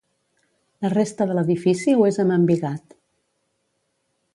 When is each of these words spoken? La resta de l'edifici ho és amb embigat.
La 0.85 0.91
resta 0.93 1.27
de 1.33 1.37
l'edifici 1.39 1.95
ho 1.99 2.09
és 2.13 2.21
amb 2.25 2.37
embigat. 2.39 3.01